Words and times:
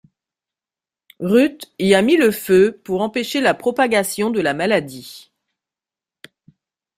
Ruth 1.19 1.71
y 1.77 1.93
a 1.93 2.01
mis 2.01 2.17
le 2.17 2.31
feu 2.31 2.71
pour 2.83 3.03
empêcher 3.03 3.39
la 3.39 3.53
propagation 3.53 4.31
de 4.31 4.41
la 4.41 4.55
maladie. 4.55 5.31